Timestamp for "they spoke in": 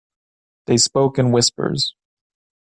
0.65-1.31